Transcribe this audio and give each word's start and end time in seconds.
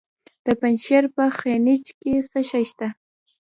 د 0.45 0.47
پنجشیر 0.59 1.03
په 1.15 1.23
خینج 1.37 1.85
کې 1.99 2.13
څه 2.29 2.39
شی 2.49 2.63
شته؟ 2.71 2.87